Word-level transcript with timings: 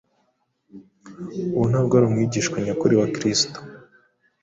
uwo 1.53 1.65
ntabwo 1.71 1.93
ari 1.95 2.05
umwigishwa 2.07 2.55
nyakuri 2.65 2.93
wa 2.99 3.07
kristo. 3.15 3.57